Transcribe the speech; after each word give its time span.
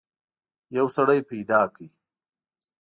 یو 0.75 0.87
سړی 0.95 1.19
پیدا 1.29 1.61
کړ. 1.73 1.81